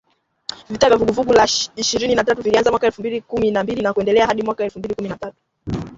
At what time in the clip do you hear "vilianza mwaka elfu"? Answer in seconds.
2.41-3.01